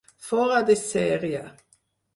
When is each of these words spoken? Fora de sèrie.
Fora 0.29 0.59
de 0.71 0.77
sèrie. 0.89 1.43